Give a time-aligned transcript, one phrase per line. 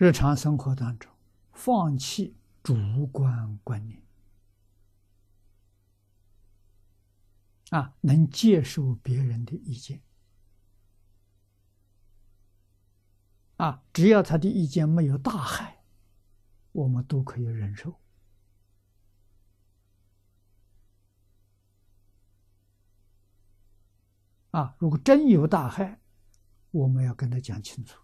[0.00, 1.12] 日常生活当中，
[1.52, 4.02] 放弃主观观念，
[7.68, 10.00] 啊，能接受别人的意见，
[13.58, 15.84] 啊，只要他的意见没有大害，
[16.72, 18.00] 我们都可以忍受。
[24.52, 26.00] 啊，如果真有大害，
[26.70, 28.00] 我们要跟他讲清楚，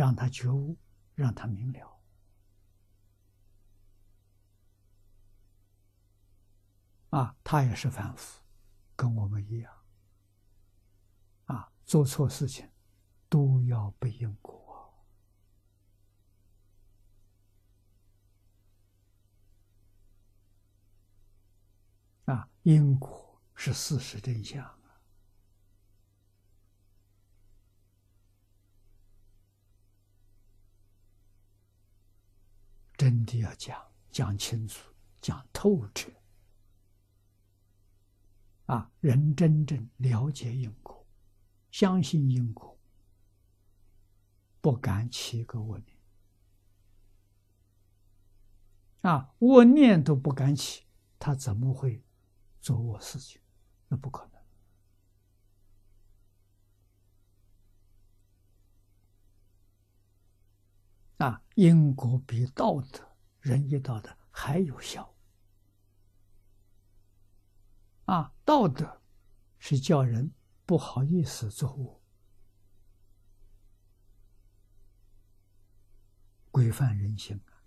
[0.00, 0.78] 让他觉悟，
[1.14, 2.00] 让他明了。
[7.10, 8.40] 啊，他也是凡夫，
[8.96, 9.70] 跟我们一样。
[11.44, 12.66] 啊，做错事情
[13.28, 14.90] 都要背因果。
[22.24, 23.38] 啊，因果。
[23.54, 24.79] 是事实真相
[33.10, 33.76] 真的要讲
[34.12, 34.88] 讲清楚，
[35.20, 36.12] 讲透彻
[38.66, 38.88] 啊！
[39.00, 41.04] 人真正了解因果，
[41.72, 42.78] 相信因果，
[44.60, 45.98] 不敢起个恶念
[49.00, 49.34] 啊！
[49.40, 50.84] 恶念都不敢起，
[51.18, 52.04] 他怎么会
[52.60, 53.42] 做恶事情？
[53.88, 54.39] 那不可能
[61.20, 61.42] 啊！
[61.54, 63.06] 因果比道德、
[63.40, 65.14] 仁义道德还有效
[68.06, 68.32] 啊！
[68.42, 69.02] 道德
[69.58, 70.32] 是叫人
[70.64, 72.00] 不好意思做恶，
[76.50, 77.60] 规范人性啊；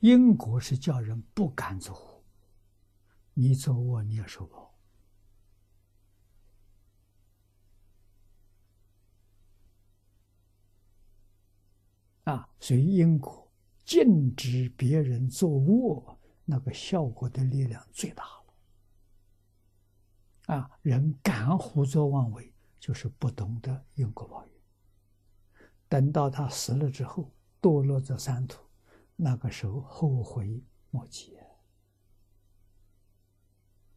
[0.00, 2.24] 因果是叫人不敢做恶，
[3.34, 4.63] 你做恶你也受报。
[12.24, 13.50] 啊，所以因果
[13.84, 18.44] 禁止别人做恶，那个效果的力量最大了。
[20.54, 24.52] 啊，人敢胡作妄为，就是不懂得因果报应。
[25.88, 27.30] 等到他死了之后，
[27.60, 28.62] 堕落这三途，
[29.16, 31.36] 那个时候后悔莫及，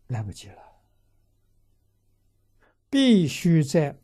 [0.08, 0.62] 来不及了。
[2.90, 4.00] 必须在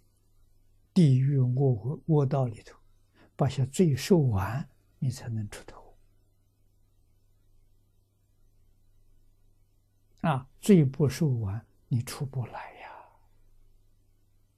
[0.94, 2.78] 地狱恶恶道里头。
[3.35, 5.95] 把些罪受完，你才能出头。
[10.21, 12.72] 啊，罪不受完，你出不来。